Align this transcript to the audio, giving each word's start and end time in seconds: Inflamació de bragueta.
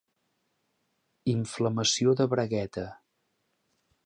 Inflamació 1.33 2.17
de 2.23 2.29
bragueta. 2.35 2.89